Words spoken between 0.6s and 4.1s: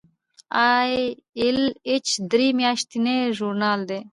ای ایل ایچ درې میاشتنی ژورنال دی.